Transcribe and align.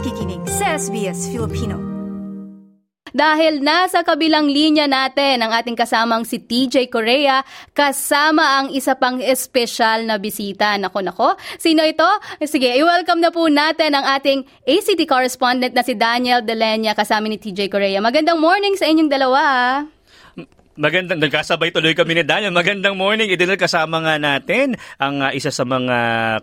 nakikinig 0.00 0.40
sa 0.48 0.80
SBS 0.80 1.28
Filipino. 1.28 1.76
Dahil 3.12 3.60
nasa 3.60 4.00
kabilang 4.00 4.48
linya 4.48 4.88
natin 4.88 5.44
ang 5.44 5.52
ating 5.52 5.76
kasamang 5.76 6.24
si 6.24 6.40
TJ 6.40 6.88
Korea 6.88 7.44
kasama 7.76 8.64
ang 8.64 8.72
isa 8.72 8.96
pang 8.96 9.20
espesyal 9.20 10.08
na 10.08 10.16
bisita. 10.16 10.72
Nako 10.80 11.04
nako, 11.04 11.36
sino 11.60 11.84
ito? 11.84 12.08
Sige, 12.48 12.72
i-welcome 12.80 13.20
na 13.20 13.28
po 13.28 13.44
natin 13.52 13.92
ang 13.92 14.08
ating 14.16 14.40
ACT 14.64 15.04
correspondent 15.04 15.76
na 15.76 15.84
si 15.84 15.92
Daniel 15.92 16.40
Delenya 16.40 16.96
kasama 16.96 17.28
ni 17.28 17.36
TJ 17.36 17.68
Korea. 17.68 18.00
Magandang 18.00 18.40
morning 18.40 18.80
sa 18.80 18.88
inyong 18.88 19.12
dalawa. 19.12 19.84
Magandang, 20.80 21.20
nagkasabay 21.20 21.76
tuloy 21.76 21.92
kami 21.92 22.16
ni 22.16 22.24
Daniel. 22.24 22.56
Magandang 22.56 22.96
morning. 22.96 23.28
Idinal 23.28 23.60
kasama 23.60 24.00
nga 24.00 24.16
natin 24.16 24.80
ang 24.96 25.20
uh, 25.20 25.28
isa 25.28 25.52
sa 25.52 25.68
mga 25.68 25.96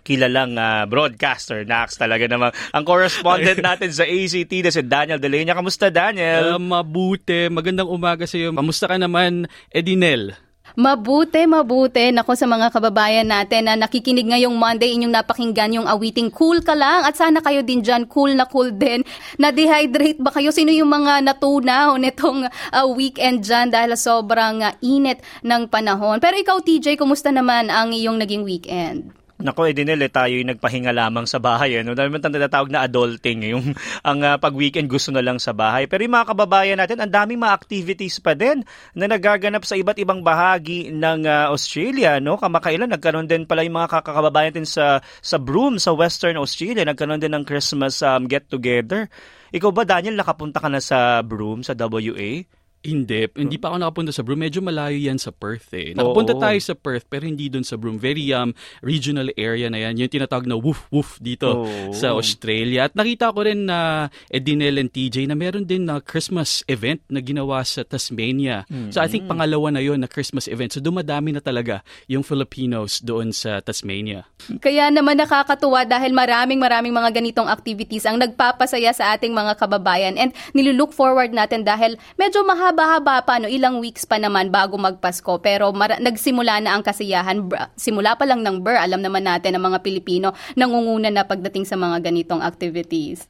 kilalang 0.05 0.53
uh, 0.53 0.85
broadcaster. 0.85 1.65
Nax 1.65 1.97
talaga 1.97 2.29
naman. 2.29 2.53
Ang 2.69 2.85
correspondent 2.85 3.57
natin 3.65 3.89
sa 3.89 4.05
ACT 4.05 4.53
na 4.61 4.69
si 4.69 4.85
Daniel 4.85 5.17
Delenya. 5.17 5.57
Kamusta, 5.57 5.89
Daniel? 5.89 6.53
Uh, 6.53 6.61
mabuti. 6.61 7.49
Magandang 7.49 7.89
umaga 7.89 8.29
sa 8.29 8.37
iyo. 8.37 8.53
Kamusta 8.53 8.85
ka 8.85 9.01
naman, 9.01 9.49
Edinel? 9.73 10.37
Mabuti, 10.77 11.41
mabuti. 11.49 12.13
Nako 12.13 12.37
sa 12.37 12.45
mga 12.45 12.69
kababayan 12.69 13.25
natin 13.25 13.65
na 13.65 13.73
nakikinig 13.73 14.29
ngayong 14.29 14.53
Monday, 14.53 14.93
inyong 14.93 15.09
napakinggan 15.09 15.73
yung 15.73 15.89
awiting 15.89 16.29
cool 16.29 16.61
ka 16.61 16.77
lang. 16.77 17.01
At 17.01 17.17
sana 17.17 17.41
kayo 17.41 17.65
din 17.65 17.81
dyan, 17.81 18.05
cool 18.05 18.37
na 18.37 18.45
cool 18.45 18.69
din. 18.69 19.01
Na-dehydrate 19.41 20.21
ba 20.21 20.29
kayo? 20.29 20.53
Sino 20.53 20.69
yung 20.69 20.93
mga 20.93 21.25
natunaw 21.25 21.97
nitong 21.97 22.45
uh, 22.77 22.85
weekend 22.93 23.41
dyan 23.41 23.73
dahil 23.73 23.97
sobrang 23.97 24.61
uh, 24.61 24.77
init 24.85 25.17
ng 25.41 25.65
panahon? 25.65 26.21
Pero 26.21 26.37
ikaw, 26.37 26.61
TJ, 26.61 26.93
kumusta 26.93 27.33
naman 27.33 27.73
ang 27.73 27.89
iyong 27.89 28.21
naging 28.21 28.45
weekend? 28.45 29.16
Nako, 29.37 29.69
eh, 29.69 29.77
tayo 30.09 30.33
yung 30.33 30.49
nagpahinga 30.49 30.89
lamang 30.89 31.29
sa 31.29 31.37
bahay. 31.37 31.77
Ano? 31.77 31.93
Dahil 31.93 32.09
man 32.09 32.25
tinatawag 32.25 32.73
na 32.73 32.89
adulting. 32.89 33.45
Eh, 33.45 33.53
yung 33.53 33.77
ang 34.09 34.19
uh, 34.25 34.41
pag-weekend 34.41 34.89
gusto 34.89 35.13
na 35.13 35.21
lang 35.21 35.37
sa 35.37 35.53
bahay. 35.53 35.85
Pero 35.85 36.01
yung 36.01 36.17
mga 36.17 36.33
kababayan 36.33 36.81
natin, 36.81 36.97
ang 37.05 37.13
daming 37.13 37.45
mga 37.45 37.53
activities 37.53 38.17
pa 38.17 38.33
din 38.33 38.65
na 38.97 39.05
nagaganap 39.05 39.61
sa 39.61 39.77
iba't 39.77 40.01
ibang 40.01 40.25
bahagi 40.25 40.89
ng 40.89 41.29
uh, 41.29 41.53
Australia. 41.53 42.17
No? 42.17 42.41
Kamakailan, 42.41 42.89
nagkaroon 42.89 43.29
din 43.29 43.45
pala 43.45 43.61
yung 43.61 43.77
mga 43.77 44.01
kakakababayan 44.01 44.57
din 44.57 44.65
sa, 44.65 45.05
sa 45.21 45.37
Broome, 45.37 45.77
sa 45.77 45.93
Western 45.93 46.41
Australia. 46.41 46.81
Nagkaroon 46.81 47.21
din 47.21 47.37
ng 47.37 47.45
Christmas 47.45 48.01
um, 48.01 48.25
get-together. 48.25 49.05
Ikaw 49.53 49.69
ba, 49.69 49.85
Daniel, 49.85 50.17
nakapunta 50.17 50.57
ka 50.57 50.65
na 50.65 50.81
sa 50.81 51.21
Broome, 51.21 51.61
sa 51.61 51.77
WA? 51.77 52.41
Hindi. 52.87 53.27
Hindi 53.35 53.59
pa 53.59 53.75
ako 53.75 53.83
nakapunta 53.83 54.15
sa 54.15 54.23
Broome. 54.23 54.47
Medyo 54.47 54.63
malayo 54.63 54.95
yan 54.95 55.19
sa 55.19 55.35
Perth 55.35 55.75
eh. 55.75 55.91
Nakapunta 55.91 56.31
Oo. 56.31 56.39
tayo 56.39 56.55
sa 56.63 56.71
Perth 56.71 57.03
pero 57.11 57.27
hindi 57.27 57.51
doon 57.51 57.67
sa 57.67 57.75
Broome. 57.75 57.99
Very 57.99 58.31
um, 58.31 58.55
regional 58.79 59.27
area 59.35 59.67
na 59.67 59.83
yan. 59.83 59.99
Yung 59.99 60.07
tinatawag 60.07 60.47
na 60.47 60.55
woof-woof 60.55 61.19
dito 61.19 61.67
Oo. 61.67 61.91
sa 61.91 62.15
Australia. 62.15 62.87
At 62.87 62.95
nakita 62.95 63.35
ko 63.35 63.43
rin 63.43 63.67
na 63.67 64.07
uh, 64.07 64.31
Edinel 64.31 64.79
and 64.79 64.87
TJ 64.87 65.27
na 65.27 65.35
meron 65.35 65.67
din 65.67 65.83
na 65.83 65.99
Christmas 65.99 66.63
event 66.71 67.03
na 67.11 67.19
ginawa 67.19 67.59
sa 67.67 67.83
Tasmania. 67.83 68.63
Mm-hmm. 68.71 68.95
So 68.95 69.03
I 69.03 69.11
think 69.11 69.27
pangalawa 69.27 69.75
na 69.75 69.83
yon 69.83 69.99
na 69.99 70.07
Christmas 70.07 70.47
event. 70.47 70.71
So 70.71 70.79
dumadami 70.79 71.35
na 71.35 71.43
talaga 71.43 71.83
yung 72.07 72.23
Filipinos 72.23 73.03
doon 73.03 73.35
sa 73.35 73.59
Tasmania. 73.59 74.23
Kaya 74.63 74.87
naman 74.87 75.19
nakakatuwa 75.19 75.83
dahil 75.83 76.15
maraming 76.15 76.63
maraming 76.63 76.95
mga 76.95 77.19
ganitong 77.19 77.51
activities 77.51 78.07
ang 78.07 78.15
nagpapasaya 78.15 78.95
sa 78.95 79.11
ating 79.11 79.35
mga 79.35 79.59
kababayan. 79.59 80.15
And 80.15 80.31
nilulook 80.55 80.95
forward 80.95 81.35
natin 81.35 81.67
dahil 81.67 81.99
medyo 82.15 82.47
mahal 82.47 82.76
mahaba-haba 82.77 83.25
pa, 83.25 83.41
no, 83.41 83.49
ilang 83.49 83.81
weeks 83.81 84.05
pa 84.05 84.21
naman 84.21 84.53
bago 84.53 84.77
magpasko. 84.77 85.41
Pero 85.41 85.73
mar- 85.73 85.97
nagsimula 85.97 86.61
na 86.61 86.77
ang 86.77 86.85
kasiyahan. 86.85 87.49
Simula 87.73 88.13
pa 88.13 88.29
lang 88.29 88.45
ng 88.45 88.61
BER, 88.61 88.77
alam 88.77 89.01
naman 89.01 89.25
natin 89.25 89.57
ang 89.57 89.65
mga 89.65 89.81
Pilipino 89.81 90.37
nangunguna 90.53 91.09
na 91.09 91.25
pagdating 91.25 91.65
sa 91.65 91.73
mga 91.73 92.05
ganitong 92.05 92.45
activities. 92.45 93.25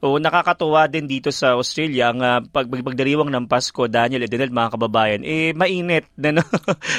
Oo, 0.00 0.16
nakakatuwa 0.16 0.88
din 0.88 1.04
dito 1.04 1.28
sa 1.28 1.56
Australia 1.56 2.10
ang 2.12 2.20
uh, 2.20 2.40
pag 2.44 2.66
pagdiriwang 2.68 3.28
ng 3.28 3.44
Pasko, 3.44 3.84
Daniel 3.84 4.24
Edinel, 4.24 4.52
mga 4.52 4.76
kababayan, 4.78 5.22
eh 5.24 5.52
mainit 5.52 6.08
na 6.22 6.40
no? 6.40 6.44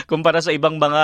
kumpara 0.05 0.41
sa 0.41 0.53
ibang 0.53 0.77
mga 0.77 1.03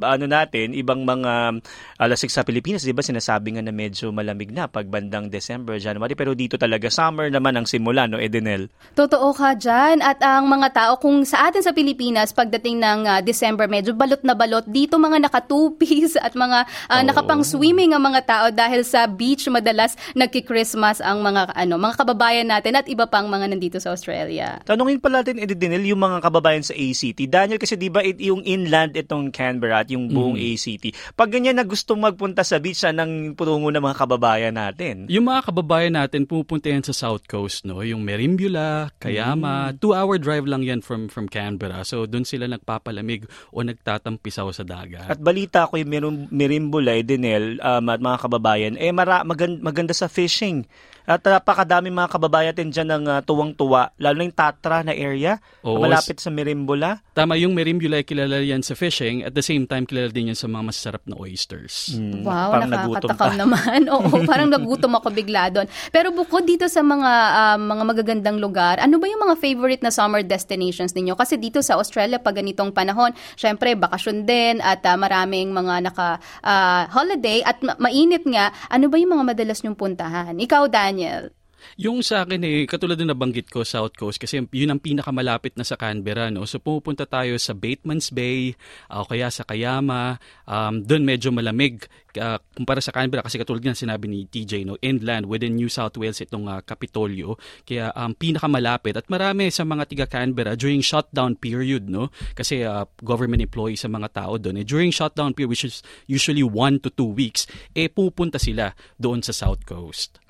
ano 0.00 0.26
natin, 0.28 0.76
ibang 0.76 1.04
mga 1.04 1.62
alasik 2.00 2.28
sa 2.28 2.44
Pilipinas, 2.44 2.84
'di 2.84 2.92
ba? 2.92 3.04
Sinasabi 3.04 3.56
nga 3.56 3.62
na 3.64 3.72
medyo 3.72 4.12
malamig 4.12 4.52
na 4.52 4.68
pag 4.68 4.88
bandang 4.88 5.32
December, 5.32 5.80
January, 5.80 6.12
pero 6.12 6.36
dito 6.36 6.60
talaga 6.60 6.92
summer 6.92 7.32
naman 7.32 7.56
ang 7.56 7.66
simula, 7.68 8.04
no, 8.04 8.20
Edinel? 8.20 8.68
Totoo 8.96 9.32
ka 9.32 9.56
diyan 9.56 10.04
at 10.04 10.20
ang 10.20 10.48
mga 10.50 10.68
tao 10.74 10.92
kung 11.00 11.24
sa 11.24 11.48
atin 11.48 11.64
sa 11.64 11.72
Pilipinas 11.72 12.34
pagdating 12.36 12.80
ng 12.80 13.00
uh, 13.06 13.20
December, 13.24 13.70
medyo 13.70 13.96
balot 13.96 14.20
na 14.24 14.36
balot. 14.36 14.64
Dito 14.68 15.00
mga 15.00 15.24
nakatupis 15.24 16.16
at 16.26 16.36
mga 16.36 16.68
uh, 16.88 17.02
nakapang 17.04 17.42
swimming 17.44 17.92
ang 17.92 18.04
mga 18.04 18.20
tao 18.24 18.46
dahil 18.52 18.84
sa 18.84 19.06
beach 19.08 19.46
madalas 19.48 19.96
nagki-Christmas 20.12 21.00
ang 21.10 21.20
mga 21.26 21.50
ano, 21.50 21.74
mga 21.74 21.96
kababayan 22.06 22.46
natin 22.46 22.78
at 22.78 22.86
iba 22.86 23.10
pang 23.10 23.26
mga 23.26 23.50
nandito 23.50 23.82
sa 23.82 23.90
Australia. 23.90 24.62
Tanungin 24.62 25.02
pala 25.02 25.26
natin 25.26 25.42
Edinel 25.42 25.82
yung 25.82 25.98
mga 25.98 26.22
kababayan 26.22 26.62
sa 26.62 26.72
ACT. 26.72 27.26
Daniel 27.26 27.58
kasi 27.58 27.74
'di 27.74 27.90
ba 27.90 28.06
yung 28.06 28.46
inland 28.46 28.94
itong 28.94 29.34
Canberra 29.34 29.82
at 29.82 29.90
yung 29.90 30.06
buong 30.06 30.38
mm. 30.38 30.46
ACT. 30.54 30.84
Pag 31.18 31.34
ganyan 31.34 31.58
na 31.58 31.66
gusto 31.66 31.98
magpunta 31.98 32.46
sa 32.46 32.62
beach 32.62 32.86
ng 32.86 33.34
putungo 33.34 33.74
ng 33.74 33.82
mga 33.82 33.98
kababayan 33.98 34.54
natin. 34.54 35.10
Yung 35.10 35.26
mga 35.26 35.50
kababayan 35.50 35.98
natin 35.98 36.24
pumupunta 36.24 36.70
yan 36.70 36.86
sa 36.86 36.94
South 36.94 37.26
Coast, 37.26 37.66
no? 37.66 37.82
Yung 37.82 38.06
Merimbula, 38.06 38.94
Kayama, 39.02 39.74
mm. 39.74 39.82
two-hour 39.82 40.16
drive 40.22 40.46
lang 40.46 40.62
yan 40.62 40.80
from 40.80 41.10
from 41.10 41.26
Canberra. 41.26 41.82
So 41.82 42.06
doon 42.06 42.22
sila 42.22 42.46
nagpapalamig 42.46 43.26
o 43.50 43.66
nagtatampisaw 43.66 44.48
sa 44.54 44.62
dagat. 44.62 45.10
At 45.10 45.18
balita 45.18 45.66
ko 45.66 45.80
yung 45.80 45.90
Merimbula, 46.30 46.94
Edinel, 46.94 47.58
um, 47.58 47.86
at 47.90 47.98
mga 47.98 48.18
kababayan, 48.22 48.74
eh 48.78 48.92
mara, 48.94 49.26
maganda, 49.26 49.58
maganda 49.60 49.94
sa 49.96 50.06
fishing. 50.06 50.68
At 51.10 51.26
napakadami 51.26 51.90
mga 51.90 52.06
kababayan 52.06 52.54
din 52.54 52.70
dyan 52.70 52.86
ng 52.86 53.04
uh, 53.10 53.18
tuwang-tuwa, 53.26 53.90
lalo 53.98 54.14
na 54.14 54.30
yung 54.30 54.36
Tatra 54.38 54.86
na 54.86 54.94
area, 54.94 55.42
Oo, 55.66 55.82
malapit 55.82 56.22
sa 56.22 56.30
Merimbula. 56.30 57.02
Tama, 57.18 57.34
yung 57.34 57.50
Merimbula 57.50 57.98
ay 57.98 58.06
kilala 58.06 58.38
yan 58.38 58.62
sa 58.62 58.78
fishing, 58.78 59.26
at 59.26 59.34
the 59.34 59.42
same 59.42 59.66
time 59.66 59.90
kilala 59.90 60.14
din 60.14 60.30
yan 60.30 60.38
sa 60.38 60.46
mga 60.46 60.70
masarap 60.70 61.02
na 61.10 61.18
oysters. 61.18 61.98
Mm, 61.98 62.22
wow, 62.22 62.54
parang 62.54 62.70
nakakatakam 62.70 63.34
naman. 63.42 63.80
Oo, 63.90 64.22
parang 64.22 64.46
nagutom 64.54 64.94
ako 65.02 65.10
bigla 65.10 65.50
doon. 65.50 65.66
Pero 65.90 66.14
bukod 66.14 66.46
dito 66.46 66.70
sa 66.70 66.78
mga 66.78 67.10
uh, 67.10 67.58
mga 67.58 67.82
magagandang 67.90 68.38
lugar, 68.38 68.78
ano 68.78 69.02
ba 69.02 69.10
yung 69.10 69.26
mga 69.26 69.34
favorite 69.42 69.82
na 69.82 69.90
summer 69.90 70.22
destinations 70.22 70.94
ninyo? 70.94 71.18
Kasi 71.18 71.34
dito 71.34 71.58
sa 71.58 71.74
Australia, 71.74 72.22
pag 72.22 72.38
ganitong 72.38 72.70
panahon, 72.70 73.10
syempre 73.34 73.74
bakasyon 73.74 74.22
din 74.22 74.62
at 74.62 74.86
uh, 74.86 74.94
maraming 74.94 75.50
mga 75.50 75.90
naka 75.90 76.22
uh, 76.46 76.86
holiday 76.86 77.42
at 77.42 77.58
ma- 77.66 77.74
mainit 77.82 78.22
nga. 78.30 78.54
Ano 78.70 78.86
ba 78.86 78.94
yung 78.94 79.18
mga 79.18 79.24
madalas 79.34 79.58
nyong 79.66 79.74
puntahan? 79.74 80.38
Ikaw, 80.38 80.70
Daniel, 80.70 80.99
Daniel? 81.00 81.32
Yung 81.76 82.00
sa 82.00 82.24
akin 82.24 82.40
eh, 82.40 82.64
katulad 82.64 82.96
na 82.96 83.12
nabanggit 83.12 83.52
ko, 83.52 83.68
South 83.68 83.92
Coast, 83.92 84.16
kasi 84.16 84.40
yun 84.48 84.72
ang 84.72 84.80
pinakamalapit 84.80 85.60
na 85.60 85.64
sa 85.64 85.76
Canberra. 85.76 86.32
No? 86.32 86.48
So 86.48 86.56
pupunta 86.56 87.04
tayo 87.04 87.36
sa 87.36 87.52
Batemans 87.52 88.08
Bay, 88.08 88.56
o 88.88 89.04
kaya 89.04 89.28
sa 89.28 89.44
Kayama. 89.44 90.16
Um, 90.48 90.80
Doon 90.80 91.04
medyo 91.04 91.28
malamig 91.28 91.84
uh, 92.16 92.40
kumpara 92.56 92.80
sa 92.80 92.96
Canberra 92.96 93.20
kasi 93.20 93.36
katulad 93.36 93.60
nga 93.60 93.76
sinabi 93.76 94.08
ni 94.08 94.24
TJ, 94.24 94.64
no, 94.64 94.80
inland 94.80 95.28
within 95.28 95.52
New 95.52 95.68
South 95.68 96.00
Wales 96.00 96.24
itong 96.24 96.48
uh, 96.48 96.64
Capitolio. 96.64 97.36
Kaya 97.68 97.92
um, 97.92 98.16
pinakamalapit 98.16 98.96
at 98.96 99.06
marami 99.12 99.52
sa 99.52 99.68
mga 99.68 99.84
tiga 99.84 100.06
Canberra 100.08 100.56
during 100.56 100.80
shutdown 100.80 101.36
period, 101.36 101.92
no? 101.92 102.08
Kasi 102.32 102.64
uh, 102.64 102.88
government 103.04 103.44
employees 103.44 103.84
sa 103.84 103.92
mga 103.92 104.08
tao 104.16 104.40
doon. 104.40 104.64
Eh, 104.64 104.66
during 104.66 104.88
shutdown 104.88 105.36
period, 105.36 105.52
which 105.52 105.68
is 105.68 105.84
usually 106.08 106.42
one 106.42 106.80
to 106.80 106.88
two 106.88 107.12
weeks, 107.12 107.44
eh 107.76 107.92
pupunta 107.92 108.40
sila 108.40 108.72
doon 108.96 109.20
sa 109.20 109.36
South 109.36 109.68
Coast. 109.68 110.29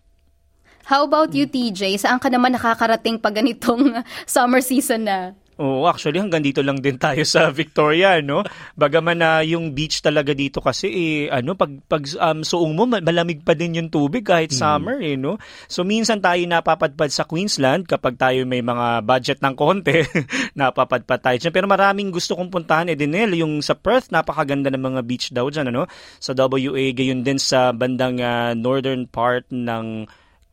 How 0.91 1.07
about 1.07 1.31
you, 1.39 1.47
TJ? 1.47 2.03
Saan 2.03 2.19
ka 2.19 2.27
naman 2.27 2.51
nakakarating 2.51 3.23
pag 3.23 3.39
ganitong 3.39 4.03
summer 4.27 4.59
season 4.59 5.07
na? 5.07 5.39
Oo, 5.61 5.87
actually 5.87 6.19
hanggang 6.19 6.43
dito 6.43 6.65
lang 6.67 6.83
din 6.83 6.99
tayo 6.99 7.23
sa 7.23 7.53
Victoria, 7.55 8.19
no? 8.19 8.43
Bagaman 8.75 9.23
na 9.23 9.45
yung 9.47 9.71
beach 9.71 10.03
talaga 10.03 10.35
dito 10.35 10.59
kasi 10.59 10.89
eh, 10.91 11.23
ano, 11.31 11.55
pag 11.55 11.71
pag 11.87 12.03
um, 12.17 12.43
suong 12.43 12.73
mo 12.75 12.89
malamig 12.89 13.45
pa 13.45 13.55
din 13.55 13.77
yung 13.77 13.87
tubig 13.93 14.25
kahit 14.25 14.51
mm. 14.51 14.57
summer 14.57 14.99
eh, 14.99 15.15
no? 15.15 15.39
So 15.71 15.87
minsan 15.87 16.19
tayo 16.19 16.43
napapadpad 16.43 17.13
sa 17.13 17.29
Queensland 17.29 17.87
kapag 17.87 18.19
tayo 18.19 18.43
may 18.49 18.65
mga 18.65 19.05
budget 19.07 19.39
ng 19.45 19.55
konti, 19.55 20.01
napapadpad 20.59 21.21
tayo 21.23 21.37
dyan. 21.39 21.55
Pero 21.55 21.71
maraming 21.71 22.11
gusto 22.11 22.35
kong 22.35 22.51
puntahan 22.51 22.91
eh 22.91 22.99
din 22.99 23.15
yung 23.15 23.63
sa 23.63 23.79
Perth, 23.79 24.11
napakaganda 24.11 24.75
ng 24.75 24.81
mga 24.81 25.01
beach 25.07 25.31
daw 25.31 25.47
dyan, 25.53 25.71
ano? 25.71 25.87
Sa 26.19 26.35
WA, 26.35 26.91
gayon 26.97 27.23
din 27.23 27.39
sa 27.39 27.71
bandang 27.71 28.19
uh, 28.19 28.57
northern 28.59 29.07
part 29.07 29.47
ng 29.55 30.11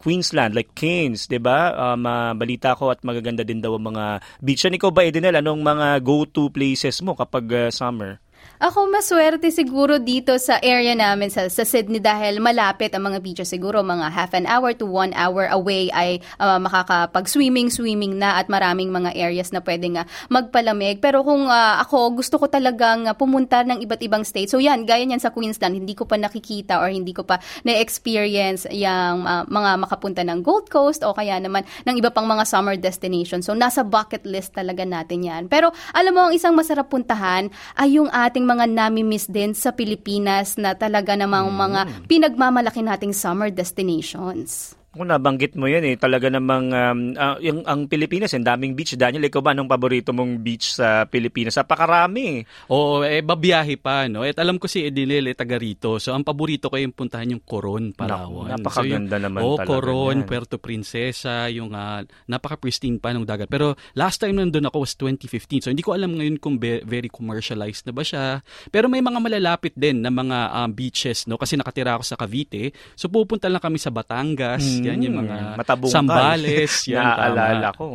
Queensland, 0.08 0.56
like 0.56 0.72
Cairns, 0.72 1.28
di 1.28 1.36
ba? 1.36 1.76
Um, 1.76 2.08
uh, 2.08 2.32
balita 2.32 2.80
ko 2.80 2.96
at 2.96 3.04
magaganda 3.04 3.44
din 3.44 3.60
daw 3.60 3.76
ang 3.76 3.92
mga 3.92 4.24
beach. 4.40 4.64
Yan 4.64 4.80
ikaw 4.80 4.88
ba, 4.88 5.04
Edinel, 5.04 5.36
anong 5.36 5.60
mga 5.60 6.00
go-to 6.00 6.48
places 6.48 7.04
mo 7.04 7.12
kapag 7.12 7.44
uh, 7.52 7.68
summer? 7.68 8.16
Ako 8.58 8.90
maswerte 8.90 9.54
siguro 9.54 10.02
dito 10.02 10.34
sa 10.42 10.58
area 10.66 10.98
namin 10.98 11.30
sa, 11.30 11.46
sa 11.46 11.62
Sydney 11.62 12.02
dahil 12.02 12.42
malapit 12.42 12.90
ang 12.98 13.06
mga 13.06 13.22
beaches 13.22 13.54
siguro 13.54 13.86
mga 13.86 14.10
half 14.10 14.34
an 14.34 14.50
hour 14.50 14.74
to 14.74 14.90
one 14.90 15.14
hour 15.14 15.46
away 15.54 15.94
ay 15.94 16.26
uh, 16.42 16.58
makakapag-swimming, 16.58 17.70
swimming 17.70 18.18
na 18.18 18.42
at 18.42 18.50
maraming 18.50 18.90
mga 18.90 19.14
areas 19.14 19.54
na 19.54 19.62
pwedeng 19.62 20.02
uh, 20.02 20.10
magpalamig. 20.34 20.98
Pero 20.98 21.22
kung 21.22 21.46
uh, 21.46 21.78
ako 21.86 22.18
gusto 22.18 22.42
ko 22.42 22.50
talagang 22.50 23.06
pumunta 23.14 23.62
ng 23.62 23.78
iba't 23.86 24.02
ibang 24.02 24.26
states. 24.26 24.50
So 24.54 24.58
yan, 24.58 24.90
gaya 24.90 25.06
niyan 25.06 25.22
sa 25.22 25.30
Queensland, 25.30 25.78
hindi 25.78 25.94
ko 25.94 26.10
pa 26.10 26.18
nakikita 26.18 26.82
or 26.82 26.90
hindi 26.90 27.14
ko 27.14 27.30
pa 27.30 27.38
na-experience 27.62 28.66
yung 28.74 29.22
uh, 29.22 29.46
mga 29.46 29.86
makapunta 29.86 30.26
ng 30.26 30.42
Gold 30.42 30.74
Coast 30.74 31.06
o 31.06 31.14
kaya 31.14 31.38
naman 31.38 31.62
ng 31.86 31.94
iba 31.94 32.10
pang 32.10 32.26
mga 32.26 32.50
summer 32.50 32.74
destinations. 32.74 33.46
So 33.46 33.54
nasa 33.54 33.86
bucket 33.86 34.26
list 34.26 34.58
talaga 34.58 34.82
natin 34.82 35.26
yan. 35.26 35.44
Pero 35.46 35.70
alam 35.94 36.14
mo, 36.14 36.22
ang 36.30 36.34
isang 36.34 36.58
masarap 36.58 36.90
puntahan 36.90 37.54
ay 37.78 38.02
yung 38.02 38.10
ating 38.10 38.37
mga 38.46 38.70
nami-miss 38.70 39.26
din 39.26 39.58
sa 39.58 39.74
Pilipinas 39.74 40.62
na 40.62 40.78
talaga 40.78 41.18
namang 41.18 41.50
mm. 41.50 41.58
mga 41.58 41.82
pinagmamalaki 42.06 42.86
nating 42.86 43.18
summer 43.18 43.50
destinations. 43.50 44.77
Kung 44.98 45.14
nabanggit 45.14 45.54
mo 45.54 45.70
yan 45.70 45.86
eh, 45.86 45.96
talaga 45.96 46.34
namang 46.34 46.74
um, 46.74 47.00
uh, 47.14 47.38
yung, 47.38 47.62
ang 47.70 47.86
Pilipinas, 47.86 48.34
ang 48.34 48.42
daming 48.42 48.74
beach. 48.74 48.98
Daniel, 48.98 49.30
ikaw 49.30 49.46
ba 49.46 49.54
anong 49.54 49.70
paborito 49.70 50.10
mong 50.10 50.42
beach 50.42 50.74
sa 50.74 51.06
Pilipinas? 51.06 51.54
Napakarami. 51.54 52.42
Oo, 52.74 53.06
eh, 53.06 53.22
babiyahe 53.22 53.78
pa. 53.78 54.10
No? 54.10 54.26
At 54.26 54.42
alam 54.42 54.58
ko 54.58 54.66
si 54.66 54.82
Edinel, 54.90 55.30
eh, 55.30 55.38
taga 55.38 55.62
rito. 55.62 56.02
So, 56.02 56.18
ang 56.18 56.26
paborito 56.26 56.74
ko 56.74 56.82
yung 56.82 56.98
puntahan 56.98 57.30
yung 57.30 57.46
Coron, 57.46 57.94
Palawan. 57.94 58.50
Naku, 58.50 58.58
napakaganda 58.58 59.16
so, 59.16 59.22
yung, 59.22 59.26
naman 59.30 59.42
oh, 59.46 59.58
talaga 59.62 59.70
Coron, 59.70 60.18
yan. 60.18 60.26
Puerto 60.26 60.56
Princesa, 60.58 61.46
yung 61.54 61.78
uh, 61.78 62.02
napaka-pristine 62.26 62.98
pa 62.98 63.14
ng 63.14 63.22
dagat. 63.22 63.46
Pero 63.46 63.78
last 63.94 64.18
time 64.18 64.34
nandun 64.34 64.66
ako 64.66 64.82
was 64.82 64.98
2015. 64.98 65.70
So, 65.70 65.70
hindi 65.70 65.86
ko 65.86 65.94
alam 65.94 66.18
ngayon 66.18 66.42
kung 66.42 66.58
be- 66.58 66.82
very 66.82 67.14
commercialized 67.14 67.86
na 67.86 67.94
ba 67.94 68.02
siya. 68.02 68.42
Pero 68.74 68.90
may 68.90 69.06
mga 69.06 69.22
malalapit 69.22 69.78
din 69.78 70.02
na 70.02 70.10
mga 70.10 70.58
um, 70.58 70.70
beaches, 70.74 71.30
no? 71.30 71.38
Kasi 71.38 71.54
nakatira 71.54 71.94
ako 71.94 72.04
sa 72.04 72.18
Cavite. 72.18 72.74
So, 72.98 73.14
pupunta 73.14 73.46
lang 73.46 73.62
kami 73.62 73.78
sa 73.78 73.94
Batangas. 73.94 74.82
Mm. 74.82 74.87
Yan 74.88 75.00
yung 75.02 75.16
mga 75.20 75.36
Hmm, 75.38 75.56
Matabungkal. 75.56 75.94
sambales. 75.94 76.74
Yan, 76.92 77.04
Naaalala 77.04 77.70
tama. 77.70 77.78
ko. 77.78 77.86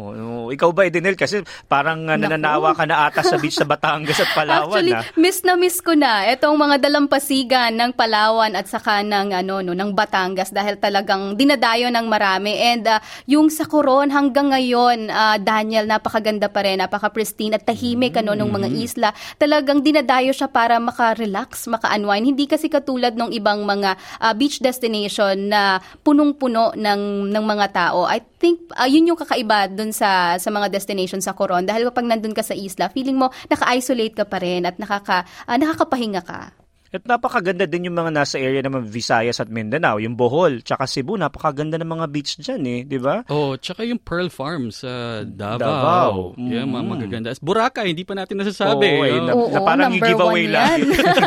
Ikaw 0.48 0.70
ba, 0.70 0.80
Edenel? 0.84 1.14
Kasi 1.14 1.36
parang 1.64 2.04
uh, 2.04 2.14
nananawa 2.14 2.72
ka 2.72 2.84
na 2.84 3.06
ata 3.06 3.20
sa 3.20 3.36
beach 3.36 3.56
sa 3.56 3.64
Batangas 3.64 4.18
at 4.18 4.30
Palawan. 4.32 4.68
Actually, 4.68 4.92
ah. 4.92 5.02
miss 5.16 5.40
na 5.40 5.54
miss 5.54 5.78
ko 5.78 5.92
na 5.92 6.28
itong 6.28 6.54
mga 6.54 6.76
dalampasigan 6.78 7.72
ng 7.72 7.92
Palawan 7.92 8.52
at 8.52 8.66
saka 8.66 9.00
ng 9.00 9.32
ano 9.32 9.60
no 9.60 9.72
ng 9.72 9.90
Batangas 9.92 10.50
dahil 10.50 10.76
talagang 10.76 11.34
dinadayo 11.34 11.88
ng 11.88 12.06
marami 12.06 12.52
and 12.54 12.84
uh, 12.84 12.98
yung 13.26 13.48
sa 13.48 13.64
Coron 13.64 14.08
hanggang 14.08 14.50
ngayon 14.50 15.08
uh, 15.08 15.36
Daniel 15.36 15.84
napakaganda 15.84 16.46
pa 16.46 16.60
rin 16.60 16.78
napaka-pristine 16.78 17.54
at 17.54 17.64
tahimik 17.64 18.14
ano 18.14 18.32
ng 18.32 18.48
mga 18.48 18.60
Mm-hmm. 18.62 18.84
isla 18.84 19.10
talagang 19.36 19.80
dinadayo 19.80 20.30
siya 20.30 20.46
para 20.46 20.78
maka-relax 20.78 21.66
maka-unwind 21.66 22.24
hindi 22.26 22.46
kasi 22.46 22.66
katulad 22.66 23.12
ng 23.12 23.32
ibang 23.32 23.62
mga 23.62 23.90
uh, 24.18 24.32
beach 24.32 24.58
destination 24.58 25.48
na 25.48 25.76
punong-puno 26.02 26.72
ng 26.82 27.30
ng 27.30 27.44
mga 27.46 27.66
tao 27.70 28.04
I 28.04 28.18
think 28.42 28.74
uh, 28.74 28.90
yun 28.90 29.06
yung 29.06 29.18
kakaiba 29.18 29.70
dun 29.70 29.94
sa 29.94 30.36
sa 30.36 30.50
mga 30.50 30.68
destination 30.68 31.22
sa 31.22 31.32
Coron. 31.32 31.64
Dahil 31.64 31.88
kapag 31.88 32.10
nandun 32.10 32.34
ka 32.34 32.42
sa 32.42 32.58
isla 32.58 32.90
feeling 32.90 33.16
mo 33.16 33.30
naka-isolate 33.48 34.18
ka 34.18 34.24
pa 34.26 34.42
rin 34.42 34.66
at 34.66 34.76
nakaka 34.82 35.24
uh, 35.46 35.56
nakakapahinga 35.56 36.22
ka 36.26 36.61
At 36.92 37.08
napakaganda 37.08 37.64
din 37.64 37.88
yung 37.88 37.96
mga 37.96 38.12
nasa 38.12 38.36
area 38.36 38.60
naman 38.60 38.84
Visayas 38.84 39.40
at 39.40 39.48
Mindanao, 39.48 39.96
yung 39.96 40.12
Bohol, 40.12 40.60
tsaka 40.60 40.84
Cebu, 40.84 41.16
napakaganda 41.16 41.80
ng 41.80 41.88
mga 41.88 42.06
beach 42.06 42.36
dyan 42.36 42.60
eh, 42.62 42.80
di 42.84 43.00
ba? 43.00 43.24
Oh, 43.26 43.56
tsaka 43.56 43.80
yung 43.82 43.96
Pearl 43.96 44.28
Farm 44.28 44.68
sa 44.68 45.24
Davao. 45.24 45.56
Davao. 45.56 46.12
Yeah, 46.36 46.62
mga 46.62 46.76
Mm. 46.78 46.92
magaganda. 46.92 47.28
Boracay, 47.40 47.88
hindi 47.88 48.04
pa 48.04 48.12
natin 48.12 48.36
nasasabi. 48.36 48.84
Oo, 48.90 49.02
eh, 49.02 49.12
Oh, 49.12 49.24
na, 49.24 49.32
Oo, 49.32 49.48
na 49.48 49.60
parang 49.62 49.88
yung 49.88 49.96
number 49.96 50.08
giveaway 50.10 50.44
one 50.44 50.52
lang. 50.52 50.68
yan. 50.68 50.80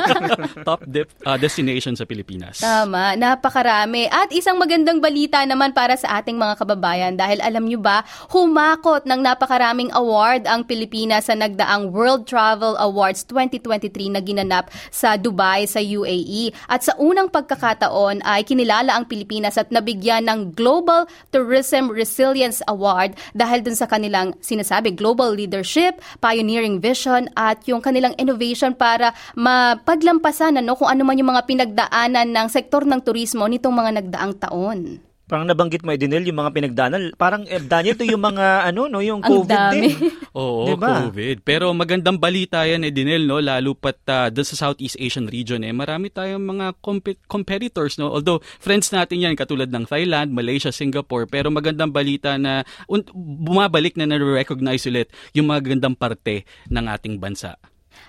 top 0.67 0.81
dep- 0.85 1.17
uh, 1.23 1.33
destination 1.35 1.94
sa 1.94 2.06
Pilipinas. 2.06 2.61
Tama, 2.61 3.18
napakarami. 3.18 4.06
At 4.06 4.29
isang 4.29 4.56
magandang 4.56 5.01
balita 5.01 5.41
naman 5.41 5.71
para 5.71 5.95
sa 5.95 6.21
ating 6.21 6.35
mga 6.35 6.61
kababayan 6.61 7.13
dahil 7.15 7.41
alam 7.41 7.65
nyo 7.65 7.79
ba, 7.79 8.06
humakot 8.29 9.01
ng 9.03 9.18
napakaraming 9.19 9.89
award 9.91 10.45
ang 10.45 10.61
Pilipinas 10.61 11.25
sa 11.25 11.33
nagdaang 11.33 11.89
World 11.89 12.25
Travel 12.25 12.77
Awards 12.77 13.25
2023 13.25 13.81
na 14.11 14.21
ginanap 14.21 14.69
sa 14.89 15.15
Dubai 15.15 15.55
sa 15.63 15.80
UAE. 15.80 16.52
At 16.68 16.84
sa 16.84 16.92
unang 17.00 17.31
pagkakataon 17.31 18.19
ay 18.28 18.44
kinilala 18.44 18.92
ang 18.92 19.07
Pilipinas 19.07 19.56
at 19.56 19.72
nabigyan 19.72 20.28
ng 20.28 20.52
Global 20.52 21.07
Tourism 21.31 21.88
Resilience 21.88 22.60
Award 22.68 23.16
dahil 23.31 23.63
dun 23.63 23.80
sa 23.80 23.88
kanilang 23.88 24.36
sinasabi 24.44 24.92
global 24.92 25.31
leadership, 25.31 26.04
pioneering 26.19 26.84
vision 26.84 27.31
at 27.40 27.63
yung 27.72 27.80
kanilang 27.80 28.12
innovation 28.19 28.75
para 28.75 29.16
mapaglampasan 29.40 30.60
ano, 30.60 30.75
kung 30.75 30.92
ano 30.92 31.07
man 31.07 31.16
yung 31.16 31.31
mga 31.31 31.48
pinagdaanan 31.48 32.28
ng 32.36 32.48
sektor 32.52 32.84
ng 32.84 33.00
turismo 33.00 33.48
nitong 33.48 33.72
mga 33.72 33.92
nagdaang 34.04 34.36
taon. 34.36 35.00
Parang 35.25 35.50
nabanggit 35.50 35.81
mo, 35.81 35.89
Edenel, 35.89 36.22
yung 36.22 36.38
mga 36.38 36.54
pinagdanan. 36.54 37.10
Parang, 37.18 37.50
eh, 37.50 37.57
Daniel, 37.57 37.98
ito 37.98 38.06
yung 38.06 38.22
mga, 38.22 38.45
ano, 38.69 38.86
no, 38.86 39.01
yung 39.01 39.25
COVID 39.25 39.62
din. 39.74 39.89
Oo, 40.38 40.69
Diba? 40.69 41.10
COVID. 41.10 41.42
Pero 41.42 41.74
magandang 41.74 42.22
balita 42.22 42.62
yan, 42.62 42.86
Edinel, 42.86 43.25
no? 43.25 43.42
lalo 43.42 43.74
pat 43.74 43.98
uh, 44.06 44.30
doon 44.30 44.45
sa 44.45 44.69
Southeast 44.69 45.01
Asian 45.01 45.25
region. 45.25 45.66
Eh. 45.66 45.74
Marami 45.74 46.13
tayong 46.13 46.45
mga 46.45 46.77
comp- 46.77 47.24
competitors. 47.25 47.98
No? 47.98 48.13
Although, 48.13 48.45
friends 48.62 48.94
natin 48.94 49.25
yan, 49.25 49.33
katulad 49.33 49.74
ng 49.74 49.89
Thailand, 49.89 50.30
Malaysia, 50.30 50.69
Singapore. 50.69 51.25
Pero 51.25 51.50
magandang 51.50 51.89
balita 51.89 52.38
na 52.38 52.62
un- 52.86 53.10
bumabalik 53.16 53.98
na 53.98 54.06
na-recognize 54.06 54.86
ulit 54.86 55.10
yung 55.33 55.50
magandang 55.50 55.98
parte 55.98 56.45
ng 56.69 56.86
ating 56.86 57.18
bansa. 57.18 57.57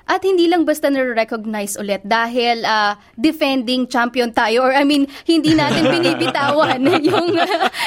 At 0.07 0.23
hindi 0.23 0.47
lang 0.47 0.63
basta 0.63 0.87
na-recognize 0.87 1.75
ulit 1.83 2.07
dahil 2.07 2.63
ah, 2.63 2.95
defending 3.19 3.91
champion 3.91 4.31
tayo 4.31 4.63
or 4.63 4.73
I 4.73 4.87
mean 4.87 5.11
hindi 5.27 5.51
natin 5.53 5.91
binibitawan 5.95 6.79
yung 7.11 7.35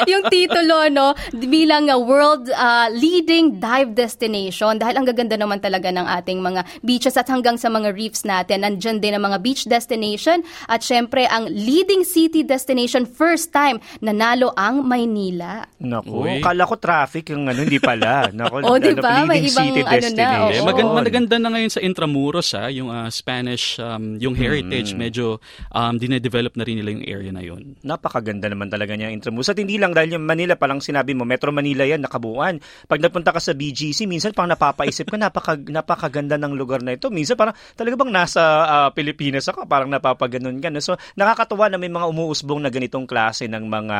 yung 0.04 0.24
titulo 0.27 0.92
no 0.92 1.16
bilang 1.48 1.88
ah, 1.88 1.95
world 1.95 2.51
ah, 2.51 2.92
leading 2.92 3.63
dive 3.63 3.95
destination 3.95 4.75
dahil 4.75 5.00
ang 5.00 5.07
gaganda 5.07 5.39
naman 5.39 5.63
talaga 5.63 5.88
ng 5.95 6.04
ating 6.19 6.44
mga 6.44 6.62
beaches 6.83 7.16
at 7.16 7.31
hanggang 7.31 7.56
sa 7.56 7.71
mga 7.71 7.95
reefs 7.95 8.27
natin 8.27 8.68
nandiyan 8.68 9.00
din 9.00 9.15
ang 9.15 9.24
mga 9.24 9.39
beach 9.39 9.63
destination 9.63 10.44
at 10.68 10.83
syempre 10.83 11.24
ang 11.31 11.48
leading 11.48 12.04
city 12.04 12.44
destination 12.44 13.07
first 13.07 13.56
time 13.56 13.80
nanalo 14.04 14.51
ang 14.60 14.83
Maynila. 14.83 15.63
Naku, 15.80 16.25
Uy. 16.25 16.42
kala 16.42 16.65
ko 16.65 16.75
traffic 16.75 17.31
yung 17.31 17.48
ano, 17.48 17.62
hindi 17.62 17.80
pala. 17.80 18.27
Naku, 18.33 18.63
Oh, 18.68 18.75
di 18.81 18.92
ano, 18.92 19.04
ba? 19.04 19.24
May 19.24 19.45
ibang 19.45 19.69
city 19.72 19.81
ano 19.81 19.88
na, 19.88 19.95
destination. 19.95 20.51
Eh, 20.51 20.60
Oo. 20.60 20.68
maganda, 20.68 20.94
maganda 21.00 21.36
na 21.39 21.50
ngayon 21.54 21.72
sa 21.72 21.81
Intramuros 22.10 22.58
ha, 22.58 22.74
yung 22.74 22.90
ah, 22.90 23.06
Spanish, 23.14 23.78
um, 23.78 24.18
yung 24.18 24.34
heritage, 24.34 24.98
medyo 24.98 25.38
um, 25.70 25.94
dinedevelop 25.94 26.58
na 26.58 26.66
rin 26.66 26.82
nila 26.82 26.90
yung 26.98 27.06
area 27.06 27.30
na 27.30 27.46
yun. 27.46 27.78
Napakaganda 27.86 28.50
naman 28.50 28.66
talaga 28.74 28.98
niya 28.98 29.14
Intramuros. 29.14 29.54
At 29.54 29.62
hindi 29.62 29.78
lang 29.78 29.94
dahil 29.94 30.18
yung 30.18 30.26
Manila, 30.26 30.58
palang 30.58 30.82
sinabi 30.82 31.14
mo, 31.14 31.22
Metro 31.22 31.54
Manila 31.54 31.86
yan, 31.86 32.02
nakabuuan. 32.02 32.58
Pag 32.90 32.98
napunta 33.06 33.30
ka 33.30 33.38
sa 33.38 33.54
BGC, 33.54 34.10
minsan 34.10 34.34
parang 34.34 34.58
napapaisip 34.58 35.06
ka, 35.06 35.22
napaka, 35.22 35.54
napakaganda 35.62 36.42
ng 36.42 36.58
lugar 36.58 36.82
na 36.82 36.98
ito. 36.98 37.14
Minsan 37.14 37.38
parang 37.38 37.54
talaga 37.78 37.94
bang 37.94 38.10
nasa 38.10 38.42
ah, 38.66 38.90
Pilipinas 38.90 39.46
ako, 39.46 39.70
parang 39.70 39.94
napapaganon 39.94 40.58
ka. 40.58 40.74
No? 40.74 40.82
So 40.82 40.98
nakakatuwa 41.14 41.70
na 41.70 41.78
may 41.78 41.94
mga 41.94 42.10
umuusbong 42.10 42.66
na 42.66 42.74
ganitong 42.74 43.06
klase 43.06 43.46
ng 43.46 43.70
mga 43.70 43.98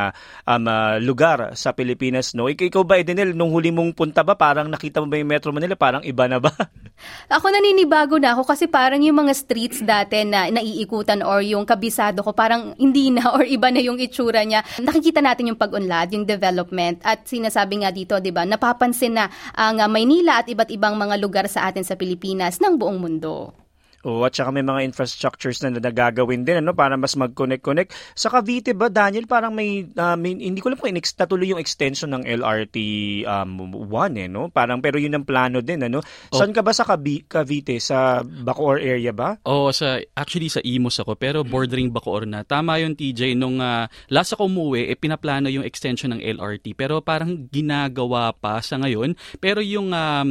um, 0.50 0.66
ah, 0.66 0.98
lugar 0.98 1.54
sa 1.54 1.78
Pilipinas. 1.78 2.34
No? 2.34 2.50
Ik- 2.50 2.74
ikaw 2.74 2.82
ba, 2.82 2.98
Edenel, 2.98 3.38
nung 3.38 3.54
huli 3.54 3.70
mong 3.70 3.94
punta 3.94 4.26
ba, 4.26 4.34
parang 4.34 4.66
nakita 4.66 4.98
mo 4.98 5.06
ba 5.06 5.22
yung 5.22 5.30
Metro 5.30 5.54
Manila, 5.54 5.78
parang 5.78 6.02
iba 6.02 6.26
na 6.26 6.42
ba? 6.42 6.50
Ako 7.30 7.50
naninibago 7.54 8.18
na 8.18 8.36
ako 8.36 8.44
kasi 8.48 8.66
parang 8.66 9.00
yung 9.00 9.22
mga 9.26 9.34
streets 9.38 9.80
dati 9.86 10.26
na 10.26 10.50
naiikutan 10.50 11.22
or 11.22 11.40
yung 11.46 11.64
kabisado 11.64 12.26
ko 12.26 12.34
parang 12.34 12.74
hindi 12.76 13.14
na 13.14 13.32
or 13.36 13.46
iba 13.46 13.70
na 13.70 13.80
yung 13.80 14.02
itsura 14.02 14.44
niya. 14.44 14.66
Nakikita 14.82 15.22
natin 15.24 15.54
yung 15.54 15.60
pag-unlad, 15.60 16.12
yung 16.12 16.26
development 16.26 17.00
at 17.06 17.26
sinasabi 17.30 17.86
nga 17.86 17.92
dito, 17.94 18.18
'di 18.18 18.32
ba, 18.34 18.44
napapansin 18.44 19.16
na 19.16 19.26
ang 19.56 19.80
ah, 19.80 19.90
Maynila 19.90 20.42
at 20.42 20.48
iba't 20.50 20.70
ibang 20.74 20.98
mga 20.98 21.16
lugar 21.22 21.46
sa 21.48 21.70
atin 21.70 21.86
sa 21.86 21.96
Pilipinas 21.96 22.58
ng 22.60 22.76
buong 22.78 23.00
mundo. 23.00 23.69
Oo, 24.02 24.24
at 24.24 24.32
saka 24.32 24.50
may 24.50 24.62
mga 24.62 24.86
infrastructures 24.86 25.60
na 25.60 25.72
nagagawin 25.72 26.42
din 26.42 26.60
ano 26.60 26.72
para 26.72 26.96
mas 26.96 27.14
mag-connect-connect. 27.14 27.92
Sa 28.14 28.30
Cavite 28.30 28.72
ba, 28.72 28.88
Daniel, 28.88 29.26
parang 29.26 29.52
may, 29.52 29.84
uh, 29.86 30.16
may- 30.16 30.40
hindi 30.40 30.60
ko 30.60 30.72
lang 30.72 30.78
kung 30.78 30.90
inex, 30.90 31.12
natuloy 31.14 31.48
yung 31.48 31.60
extension 31.60 32.08
ng 32.10 32.24
LRT 32.24 32.78
um, 33.24 33.52
1 33.86 34.16
eh, 34.16 34.28
no? 34.28 34.48
Parang, 34.48 34.80
pero 34.80 34.96
yun 34.96 35.14
ang 35.14 35.26
plano 35.26 35.60
din, 35.60 35.84
ano? 35.84 36.00
Saan 36.30 36.52
ka 36.52 36.62
ba 36.62 36.72
sa 36.72 36.84
Cavi- 36.84 37.26
Cavite? 37.26 37.76
Sa 37.80 38.24
Bacoor 38.24 38.80
area 38.80 39.12
ba? 39.12 39.36
Oo, 39.44 39.70
sa, 39.70 40.00
actually 40.14 40.48
sa 40.48 40.62
Imus 40.62 40.98
ako, 40.98 41.14
pero 41.14 41.44
bordering 41.44 41.92
Bacoor 41.92 42.24
na. 42.24 42.42
Tama 42.42 42.80
yun, 42.80 42.96
TJ. 42.96 43.36
Nung 43.36 43.60
ah, 43.60 43.86
last 44.08 44.32
ako 44.32 44.48
umuwi, 44.48 44.88
eh, 44.88 44.96
pinaplano 44.96 45.48
yung 45.48 45.64
extension 45.64 46.12
ng 46.12 46.22
LRT. 46.22 46.72
Pero 46.74 47.04
parang 47.04 47.36
ginagawa 47.50 48.32
pa 48.32 48.60
sa 48.60 48.78
ngayon. 48.78 49.12
Pero 49.38 49.60
yung 49.60 49.92
um, 49.92 50.30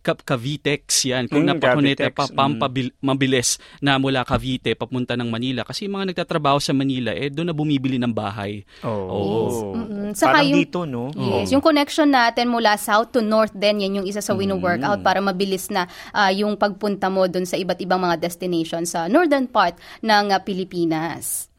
Ca- 0.00 0.18
Cavitex 0.18 0.82
yan, 1.06 1.24
kung 1.26 1.44
Mm, 1.44 1.50
napakunit, 1.54 1.98
pa, 2.10 2.24
pampabil, 2.26 2.88
mabilis 3.04 3.60
na 3.78 4.00
mula 4.00 4.24
Cavite 4.24 4.72
papunta 4.72 5.12
ng 5.12 5.28
Manila 5.28 5.60
kasi 5.62 5.84
mga 5.84 6.10
nagtatrabaho 6.10 6.56
sa 6.56 6.72
Manila 6.72 7.12
eh 7.12 7.28
doon 7.28 7.52
na 7.52 7.54
bumibili 7.54 8.00
ng 8.00 8.08
bahay. 8.08 8.64
Oh. 8.80 9.12
Yes. 9.12 9.56
Mm-mm. 9.60 10.08
Saka 10.14 10.40
Parang 10.40 10.48
yung- 10.48 10.58
dito, 10.58 10.80
no? 10.84 11.12
Yes, 11.12 11.52
yung 11.52 11.60
connection 11.60 12.08
natin 12.08 12.48
mula 12.48 12.74
south 12.74 13.12
to 13.12 13.20
north 13.20 13.52
din, 13.52 13.78
yan 13.78 14.00
yung 14.00 14.08
isa 14.08 14.18
sa 14.18 14.32
Mm. 14.32 14.40
wino-workout 14.40 15.00
para 15.00 15.20
mabilis 15.20 15.68
na 15.68 15.84
ah, 16.10 16.32
yung 16.32 16.56
pagpunta 16.56 17.06
mo 17.06 17.28
dun 17.28 17.44
sa 17.44 17.54
iba't 17.54 17.76
ibang 17.78 18.00
mga 18.00 18.16
destinations 18.18 18.90
sa 18.90 19.04
northern 19.06 19.44
part 19.44 19.74
ng 20.00 20.30
ah, 20.30 20.40
Pilipinas. 20.40 21.52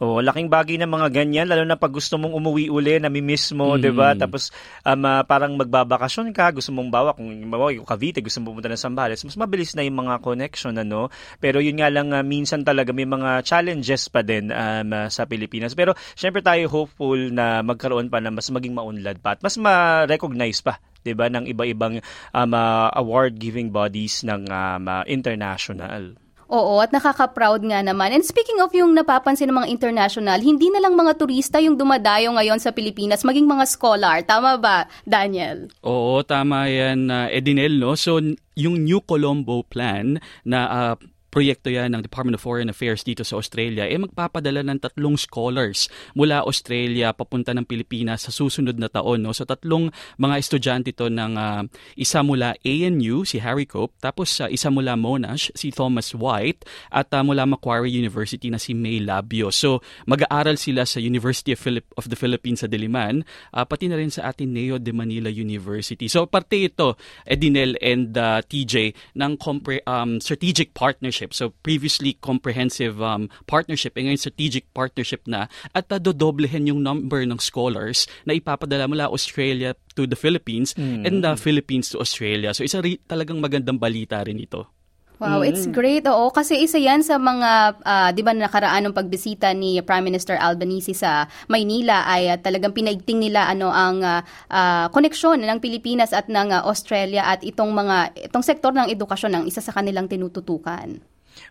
Oh, 0.00 0.24
laking 0.24 0.48
bagay 0.48 0.80
ng 0.80 0.88
mga 0.88 1.12
ganyan 1.12 1.44
lalo 1.44 1.60
na 1.68 1.76
pag 1.76 1.92
gusto 1.92 2.16
mong 2.16 2.32
umuwi 2.32 2.72
uli, 2.72 2.96
nami-miss 2.96 3.52
mo, 3.52 3.76
'di 3.76 3.92
ba? 3.92 4.16
Tapos 4.16 4.48
um, 4.80 5.04
ah, 5.04 5.20
parang 5.28 5.60
magbabakasyon 5.60 6.32
ka, 6.32 6.56
gusto 6.56 6.72
mong 6.72 6.88
bawa 6.88 7.12
kung 7.12 7.28
bawa 7.52 7.68
yung 7.68 7.84
Cavite, 7.84 8.24
gusto 8.24 8.40
mong 8.40 8.48
pumunta 8.48 8.72
ng 8.72 8.80
Zambales, 8.80 9.20
mas 9.28 9.36
mabilis 9.36 9.76
na 9.76 9.84
yung 9.84 10.00
mga 10.00 10.24
connection 10.24 10.72
ano. 10.80 11.12
Pero 11.36 11.60
yun 11.60 11.76
nga 11.76 11.92
lang 11.92 12.16
ah, 12.16 12.24
minsan 12.24 12.64
talaga 12.64 12.96
may 12.96 13.04
mga 13.04 13.44
challenges 13.44 14.08
pa 14.08 14.24
din 14.24 14.48
um, 14.48 14.88
ah, 14.96 15.12
sa 15.12 15.28
Pilipinas. 15.28 15.76
Pero 15.76 15.92
syempre 16.16 16.40
tayo 16.40 16.64
hopeful 16.72 17.20
na 17.28 17.60
magkaroon 17.60 18.08
pa 18.08 18.24
na 18.24 18.32
mas 18.32 18.48
maging 18.48 18.72
maunlad 18.72 19.20
pa 19.20 19.36
at 19.36 19.44
mas 19.44 19.60
ma-recognize 19.60 20.64
pa 20.64 20.80
'di 21.04 21.12
ba 21.16 21.28
ng 21.28 21.44
iba-ibang 21.48 22.00
um, 22.32 22.52
ah, 22.56 22.88
award 22.96 23.36
giving 23.36 23.68
bodies 23.68 24.24
ng 24.24 24.48
um, 24.48 24.84
ah, 24.88 25.04
international. 25.04 26.19
Oo, 26.50 26.82
at 26.82 26.90
nakaka-proud 26.90 27.62
nga 27.62 27.78
naman. 27.78 28.10
And 28.10 28.26
speaking 28.26 28.58
of 28.58 28.74
yung 28.74 28.90
napapansin 28.98 29.54
ng 29.54 29.62
mga 29.62 29.70
international, 29.70 30.42
hindi 30.42 30.66
na 30.74 30.82
lang 30.82 30.98
mga 30.98 31.14
turista 31.14 31.62
yung 31.62 31.78
dumadayo 31.78 32.34
ngayon 32.34 32.58
sa 32.58 32.74
Pilipinas, 32.74 33.22
maging 33.22 33.46
mga 33.46 33.64
scholar. 33.70 34.26
Tama 34.26 34.58
ba, 34.58 34.90
Daniel? 35.06 35.70
Oo, 35.86 36.26
tama 36.26 36.66
yan, 36.66 37.06
uh, 37.06 37.30
Edinel. 37.30 37.78
No? 37.78 37.94
So, 37.94 38.18
yung 38.58 38.82
New 38.82 38.98
Colombo 39.06 39.62
Plan 39.62 40.18
na 40.42 40.58
ah, 40.66 40.94
proyekto 41.30 41.70
yan 41.70 41.94
ng 41.94 42.02
Department 42.02 42.36
of 42.36 42.42
Foreign 42.42 42.68
Affairs 42.68 43.06
dito 43.06 43.22
sa 43.22 43.38
Australia, 43.38 43.86
eh 43.86 43.96
magpapadala 43.96 44.66
ng 44.66 44.78
tatlong 44.82 45.14
scholars 45.14 45.86
mula 46.18 46.42
Australia 46.42 47.14
papunta 47.14 47.54
ng 47.54 47.62
Pilipinas 47.64 48.26
sa 48.26 48.34
susunod 48.34 48.74
na 48.76 48.90
taon. 48.90 49.22
No? 49.22 49.30
So 49.30 49.46
tatlong 49.46 49.94
mga 50.18 50.34
estudyante 50.42 50.90
to 50.98 51.06
ng 51.06 51.38
ah, 51.38 51.62
isa 51.94 52.20
mula 52.26 52.58
ANU, 52.66 53.22
si 53.22 53.38
Harry 53.38 53.64
Cope, 53.64 53.94
tapos 54.02 54.42
ah, 54.42 54.50
isa 54.50 54.68
mula 54.72 54.98
Monash, 54.98 55.54
si 55.54 55.70
Thomas 55.70 56.10
White, 56.10 56.66
at 56.90 57.14
ah, 57.14 57.22
mula 57.22 57.46
Macquarie 57.46 57.94
University 57.94 58.50
na 58.50 58.58
si 58.58 58.74
May 58.74 58.98
Labio. 58.98 59.54
So 59.54 59.84
mag-aaral 60.10 60.58
sila 60.58 60.82
sa 60.82 60.98
University 60.98 61.54
of, 61.54 61.60
Philip- 61.62 61.94
of 61.94 62.10
the 62.10 62.18
Philippines 62.18 62.66
sa 62.66 62.68
Diliman, 62.68 63.22
ah, 63.54 63.62
pati 63.62 63.86
na 63.86 63.94
rin 63.94 64.10
sa 64.10 64.32
Ateneo 64.32 64.82
de 64.82 64.90
Manila 64.90 65.30
University. 65.30 66.10
So 66.10 66.26
parte 66.26 66.58
ito, 66.58 66.98
Edinel 67.22 67.78
and 67.78 68.16
ah, 68.18 68.42
TJ, 68.42 68.96
ng 69.14 69.32
compre- 69.36 69.84
um, 69.84 70.18
strategic 70.18 70.72
partnership. 70.72 71.19
So 71.28 71.52
previously 71.60 72.16
comprehensive 72.16 72.96
um, 73.04 73.28
partnership, 73.44 74.00
eh 74.00 74.08
ngayon 74.08 74.16
strategic 74.16 74.64
partnership 74.72 75.28
na 75.28 75.52
at 75.76 75.92
uh, 75.92 76.00
dodoblehin 76.00 76.72
yung 76.72 76.80
number 76.80 77.20
ng 77.20 77.36
scholars 77.36 78.08
na 78.24 78.32
ipapadala 78.32 78.88
mula 78.88 79.12
Australia 79.12 79.76
to 79.92 80.08
the 80.08 80.16
Philippines 80.16 80.72
and 81.04 81.20
the 81.20 81.36
Philippines 81.36 81.92
to 81.92 82.00
Australia. 82.00 82.56
So 82.56 82.64
isa 82.64 82.80
ri- 82.80 83.04
talagang 83.04 83.44
magandang 83.44 83.76
balita 83.76 84.24
rin 84.24 84.40
ito. 84.40 84.79
Wow, 85.20 85.44
it's 85.44 85.68
great. 85.68 86.08
Oo, 86.08 86.32
kasi 86.32 86.64
isa 86.64 86.80
yan 86.80 87.04
sa 87.04 87.20
mga, 87.20 87.76
ah, 87.84 88.08
di 88.08 88.24
ba, 88.24 88.32
nakaraan 88.32 88.88
ng 88.88 88.96
pagbisita 88.96 89.52
ni 89.52 89.76
Prime 89.84 90.08
Minister 90.08 90.40
Albanese 90.40 90.96
sa 90.96 91.28
Maynila 91.44 92.08
ay 92.08 92.32
ah, 92.32 92.40
talagang 92.40 92.72
pinaigting 92.72 93.20
nila 93.20 93.44
ano 93.44 93.68
ang 93.68 94.00
ah, 94.00 94.24
ah, 94.48 94.88
koneksyon 94.88 95.44
ng 95.44 95.60
Pilipinas 95.60 96.16
at 96.16 96.32
ng 96.32 96.56
ah, 96.56 96.64
Australia 96.64 97.28
at 97.28 97.44
itong 97.44 97.68
mga, 97.68 98.16
itong 98.32 98.40
sektor 98.40 98.72
ng 98.72 98.88
edukasyon 98.88 99.32
ang 99.36 99.44
isa 99.44 99.60
sa 99.60 99.76
kanilang 99.76 100.08
tinututukan. 100.08 101.04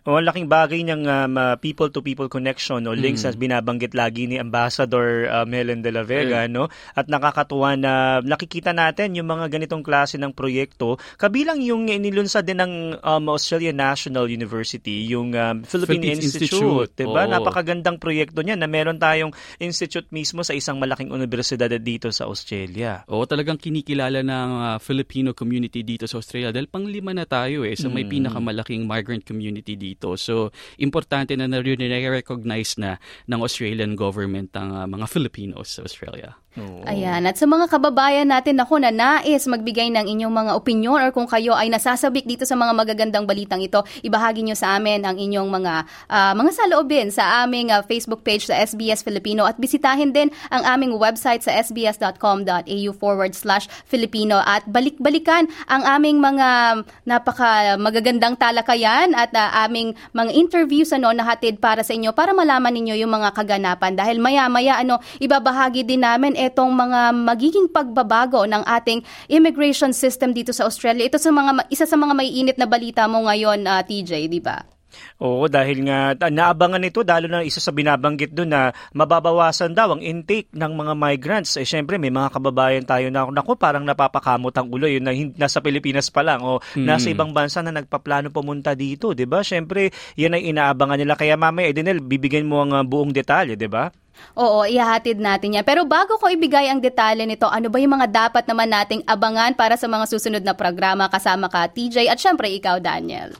O, 0.08 0.16
ang 0.16 0.26
laking 0.26 0.48
bagay 0.48 0.80
ng 0.86 1.02
um, 1.06 1.34
uh, 1.36 1.54
people-to-people 1.60 2.26
connection 2.32 2.84
o 2.88 2.96
links 2.96 3.22
na 3.22 3.36
binabanggit 3.36 3.92
lagi 3.94 4.26
ni 4.26 4.36
Ambassador 4.40 5.28
um, 5.28 5.48
Helen 5.52 5.84
de 5.84 5.90
la 5.92 6.02
Vega. 6.02 6.48
No? 6.50 6.72
At 6.96 7.06
nakakatuwa 7.06 7.76
na 7.76 7.92
nakikita 8.24 8.74
natin 8.74 9.14
yung 9.14 9.28
mga 9.28 9.52
ganitong 9.52 9.84
klase 9.84 10.16
ng 10.16 10.32
proyekto. 10.32 10.96
Kabilang 11.20 11.60
yung 11.60 11.86
inilunsad 11.86 12.46
din 12.46 12.58
ng 12.58 12.72
um, 13.00 13.24
Australian 13.30 13.76
National 13.78 14.26
University, 14.26 15.06
yung 15.08 15.36
um, 15.36 15.62
Philippine 15.62 16.00
Philippines 16.00 16.24
Institute. 16.24 16.60
Institute. 16.60 16.92
Diba? 16.96 17.22
Oo. 17.26 17.30
Napakagandang 17.30 17.96
proyekto 18.00 18.40
niya 18.40 18.56
na 18.56 18.66
meron 18.66 18.96
tayong 18.96 19.32
institute 19.60 20.08
mismo 20.10 20.40
sa 20.42 20.56
isang 20.56 20.80
malaking 20.80 21.12
universidad 21.12 21.70
dito 21.80 22.08
sa 22.10 22.26
Australia. 22.26 23.04
Oo, 23.08 23.24
talagang 23.28 23.60
kinikilala 23.60 24.24
ng 24.24 24.50
ah, 24.60 24.78
Filipino 24.80 25.36
community 25.36 25.84
dito 25.84 26.04
sa 26.08 26.18
Australia 26.18 26.50
dahil 26.50 26.66
panglima 26.66 27.12
na 27.14 27.24
tayo 27.28 27.62
eh, 27.62 27.76
sa 27.76 27.88
may 27.92 28.04
pinakamalaking 28.06 28.84
migrant 28.84 29.22
community 29.22 29.76
dito. 29.80 30.20
So, 30.20 30.52
importante 30.76 31.32
na 31.40 31.48
na-recognize 31.48 32.76
na 32.76 33.00
ng 33.24 33.40
Australian 33.40 33.96
government 33.96 34.52
ang 34.52 34.76
ah, 34.76 34.84
mga 34.84 35.08
Filipinos 35.08 35.80
sa 35.80 35.88
Australia. 35.88 36.36
Ayan. 36.58 37.22
At 37.30 37.38
sa 37.38 37.46
mga 37.46 37.70
kababayan 37.70 38.26
natin 38.26 38.58
ako 38.58 38.82
na 38.82 38.90
nais 38.90 39.46
magbigay 39.46 39.86
ng 39.94 40.02
inyong 40.02 40.34
mga 40.34 40.52
opinion 40.58 40.98
or 40.98 41.14
kung 41.14 41.30
kayo 41.30 41.54
ay 41.54 41.70
nasasabik 41.70 42.26
dito 42.26 42.42
sa 42.42 42.58
mga 42.58 42.74
magagandang 42.74 43.22
balitang 43.22 43.62
ito, 43.62 43.86
ibahagi 44.02 44.42
nyo 44.42 44.58
sa 44.58 44.74
amin 44.74 45.06
ang 45.06 45.14
inyong 45.14 45.46
mga 45.46 45.86
ah, 46.10 46.34
mga 46.34 46.50
saloobin 46.50 47.14
sa 47.14 47.46
aming 47.46 47.70
ah, 47.70 47.86
Facebook 47.86 48.26
page 48.26 48.50
sa 48.50 48.58
SBS 48.58 49.06
Filipino. 49.06 49.46
At 49.46 49.62
bisitahin 49.62 50.10
din 50.10 50.34
ang 50.50 50.66
aming 50.66 50.98
website 50.98 51.46
sa 51.46 51.54
sbs.com.au 51.54 52.90
forward 52.98 53.38
slash 53.38 53.70
Filipino. 53.86 54.42
At 54.42 54.66
balik-balikan 54.66 55.46
ang 55.70 55.86
aming 55.86 56.18
mga 56.18 56.82
napaka 57.06 57.78
magagandang 57.78 58.34
talakayan 58.34 59.14
at 59.14 59.30
ah, 59.38 59.70
aming 59.70 59.94
mga 60.10 60.34
interviews 60.34 60.90
ano 60.90 61.14
nahatid 61.14 61.62
para 61.62 61.86
sa 61.86 61.94
inyo 61.94 62.10
para 62.10 62.34
malaman 62.34 62.74
ninyo 62.74 62.98
yung 63.06 63.14
mga 63.14 63.38
kaganapan. 63.38 63.94
Dahil 63.94 64.18
maya-maya 64.18 64.82
ano 64.82 64.98
ibabahagi 65.22 65.86
din 65.86 66.02
namin 66.02 66.39
etong 66.40 66.72
mga 66.72 67.12
magiging 67.12 67.68
pagbabago 67.68 68.48
ng 68.48 68.64
ating 68.64 69.04
immigration 69.28 69.92
system 69.92 70.32
dito 70.32 70.56
sa 70.56 70.64
Australia. 70.64 71.04
Ito 71.04 71.20
sa 71.20 71.28
mga 71.28 71.68
isa 71.68 71.84
sa 71.84 72.00
mga 72.00 72.16
maiinit 72.16 72.56
na 72.56 72.64
balita 72.64 73.04
mo 73.04 73.28
ngayon 73.28 73.68
ah, 73.68 73.84
TJ, 73.84 74.32
di 74.32 74.40
ba? 74.40 74.79
Oo, 75.20 75.46
dahil 75.46 75.86
nga 75.86 76.14
ah, 76.14 76.32
naabangan 76.32 76.80
nito 76.82 77.04
dahil 77.04 77.30
na 77.30 77.44
isa 77.44 77.62
sa 77.62 77.70
binabanggit 77.70 78.32
doon 78.32 78.50
na 78.50 78.62
mababawasan 78.96 79.72
daw 79.72 79.94
ang 79.94 80.02
intake 80.02 80.50
ng 80.52 80.72
mga 80.72 80.92
migrants. 80.96 81.56
Eh 81.60 81.66
syempre 81.66 81.96
may 81.96 82.10
mga 82.10 82.32
kababayan 82.34 82.84
tayo 82.84 83.06
na 83.08 83.28
naku 83.28 83.54
parang 83.54 83.84
napapakamot 83.86 84.54
ang 84.54 84.68
ulo 84.70 84.86
yun 84.88 85.04
na 85.04 85.12
hin- 85.14 85.34
nasa 85.36 85.62
Pilipinas 85.62 86.10
pa 86.10 86.24
lang 86.24 86.42
o 86.42 86.58
nasa 86.78 87.10
ibang 87.10 87.30
bansa 87.30 87.62
na 87.62 87.74
nagpaplano 87.74 88.32
pumunta 88.32 88.74
dito, 88.74 89.12
'di 89.12 89.26
ba? 89.26 89.42
Syempre, 89.44 89.90
yan 90.16 90.36
ay 90.36 90.50
inaabangan 90.50 90.98
nila 91.00 91.14
kaya 91.14 91.34
mamaya 91.34 91.70
Edenel, 91.70 92.02
bibigyan 92.02 92.46
mo 92.46 92.62
ang 92.62 92.72
ah, 92.74 92.84
buong 92.86 93.14
detalye, 93.14 93.54
'di 93.54 93.70
ba? 93.70 93.90
Oo, 94.36 94.68
ihahatid 94.68 95.18
natin 95.18 95.56
yan. 95.58 95.64
Pero 95.66 95.88
bago 95.88 96.16
ko 96.20 96.28
ibigay 96.28 96.68
ang 96.68 96.80
detalye 96.80 97.24
nito, 97.24 97.48
ano 97.48 97.72
ba 97.72 97.80
yung 97.80 97.96
mga 97.96 98.08
dapat 98.08 98.44
naman 98.46 98.68
nating 98.68 99.02
abangan 99.08 99.56
para 99.56 99.74
sa 99.80 99.88
mga 99.88 100.04
susunod 100.06 100.42
na 100.44 100.54
programa 100.54 101.08
kasama 101.08 101.48
ka, 101.48 101.66
TJ, 101.70 102.06
at 102.10 102.20
syempre 102.20 102.52
ikaw, 102.52 102.78
Daniel? 102.78 103.32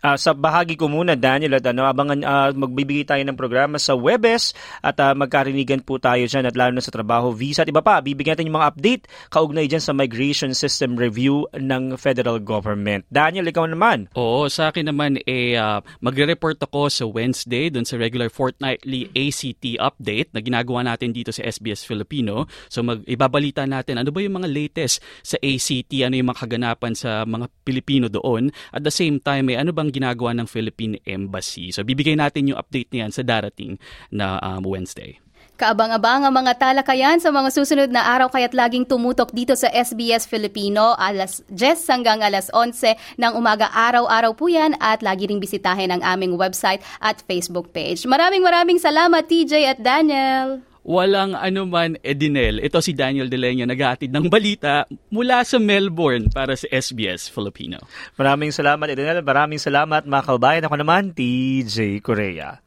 Ah, 0.00 0.16
sa 0.16 0.32
bahagi 0.32 0.78
ko 0.78 0.86
muna 0.86 1.18
Daniel 1.18 1.58
at 1.58 1.66
ano 1.66 1.86
abangan 1.86 2.20
ah, 2.22 2.50
magbibigay 2.52 3.06
tayo 3.06 3.22
ng 3.24 3.36
programa 3.36 3.76
sa 3.76 3.96
Webes 3.96 4.54
at 4.80 4.96
ah, 5.02 5.12
magkarinigan 5.12 5.82
po 5.82 5.98
tayo 5.98 6.24
diyan 6.24 6.48
at 6.48 6.56
lalo 6.56 6.78
na 6.78 6.84
sa 6.84 6.94
trabaho 6.94 7.34
visa 7.34 7.66
at 7.66 7.70
iba 7.70 7.82
pa 7.84 7.98
bibigyan 8.00 8.36
natin 8.38 8.48
yung 8.48 8.58
mga 8.62 8.68
update 8.74 9.02
kaugnay 9.28 9.66
diyan 9.66 9.82
sa 9.82 9.92
migration 9.92 10.52
system 10.54 10.94
review 10.94 11.44
ng 11.56 11.96
federal 11.98 12.38
government. 12.38 13.04
Daniel 13.10 13.48
ikaw 13.48 13.66
naman. 13.66 14.08
Oo, 14.14 14.46
sa 14.48 14.70
akin 14.70 14.88
naman 14.92 15.18
eh 15.26 15.58
ah, 15.58 15.82
magre-report 16.00 16.62
ako 16.62 16.88
sa 16.88 17.04
Wednesday 17.08 17.68
doon 17.68 17.84
sa 17.84 17.98
regular 17.98 18.30
fortnightly 18.32 19.10
ACT 19.12 19.80
update 19.80 20.30
na 20.36 20.40
ginagawa 20.40 20.86
natin 20.86 21.10
dito 21.10 21.34
sa 21.34 21.44
SBS 21.44 21.84
Filipino. 21.84 22.46
So 22.70 22.84
mag 22.86 23.02
ibabalita 23.08 23.66
natin 23.66 24.00
ano 24.00 24.10
ba 24.14 24.20
yung 24.22 24.38
mga 24.42 24.48
latest 24.50 25.02
sa 25.22 25.36
ACT, 25.40 25.92
ano 26.04 26.14
yung 26.18 26.28
mga 26.30 26.42
kaganapan 26.44 26.92
sa 26.92 27.24
mga 27.24 27.46
Pilipino 27.64 28.06
doon. 28.12 28.52
At 28.70 28.84
the 28.84 28.92
same 28.92 29.18
time, 29.22 29.48
eh, 29.52 29.56
ano 29.56 29.71
bang 29.72 29.90
ginagawa 29.90 30.36
ng 30.36 30.46
Philippine 30.46 31.00
Embassy. 31.08 31.72
So 31.72 31.82
bibigay 31.82 32.14
natin 32.14 32.52
yung 32.52 32.60
update 32.60 32.92
niyan 32.92 33.10
sa 33.10 33.24
darating 33.24 33.80
na 34.12 34.38
um, 34.38 34.62
Wednesday. 34.68 35.18
Kaabang-abang 35.62 36.26
ang 36.26 36.34
mga 36.34 36.58
talakayan 36.58 37.20
sa 37.20 37.30
mga 37.30 37.52
susunod 37.54 37.90
na 37.92 38.02
araw 38.02 38.32
kaya't 38.32 38.56
laging 38.56 38.88
tumutok 38.88 39.30
dito 39.30 39.52
sa 39.54 39.70
SBS 39.70 40.26
Filipino 40.26 40.96
alas 40.96 41.44
10 41.54 41.92
hanggang 41.92 42.18
alas 42.24 42.50
11 42.50 42.98
ng 43.20 43.32
umaga 43.36 43.70
araw-araw 43.70 44.32
po 44.34 44.50
yan 44.50 44.74
at 44.82 45.04
lagi 45.04 45.28
ring 45.28 45.38
bisitahin 45.38 45.92
ang 45.92 46.02
aming 46.02 46.34
website 46.40 46.82
at 46.98 47.20
Facebook 47.28 47.70
page. 47.70 48.08
Maraming 48.08 48.42
maraming 48.42 48.80
salamat 48.80 49.22
TJ 49.28 49.76
at 49.76 49.78
Daniel! 49.78 50.71
Walang 50.82 51.38
anuman, 51.38 51.94
Edinel. 52.02 52.58
Ito 52.58 52.82
si 52.82 52.90
Daniel 52.90 53.30
Delenya, 53.30 53.62
naghahatid 53.70 54.10
ng 54.10 54.26
balita 54.26 54.82
mula 55.14 55.46
sa 55.46 55.62
Melbourne 55.62 56.26
para 56.26 56.58
sa 56.58 56.66
SBS 56.66 57.30
Filipino. 57.30 57.78
Maraming 58.18 58.50
salamat 58.50 58.90
Edenel, 58.90 59.22
maraming 59.22 59.62
salamat 59.62 60.02
mga 60.02 60.22
kababayan. 60.26 60.66
Ako 60.66 60.76
naman 60.82 61.14
TJ 61.14 62.02
Korea. 62.02 62.58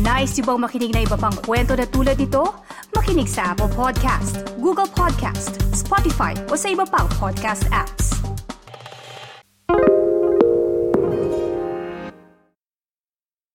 Nice 0.00 0.38
yung 0.40 0.54
bang 0.54 0.60
makinig 0.64 0.92
na 0.94 1.02
iba 1.04 1.18
pang 1.18 1.34
kwento 1.44 1.74
na 1.76 1.84
tulad 1.84 2.16
ito? 2.16 2.46
Makinig 2.94 3.28
sa 3.28 3.52
Apple 3.52 3.68
Podcast, 3.74 4.46
Google 4.56 4.88
Podcast, 4.88 5.60
Spotify 5.74 6.32
o 6.48 6.56
sa 6.56 6.72
iba 6.72 6.88
pang 6.88 7.10
podcast 7.20 7.68
apps. 7.68 8.19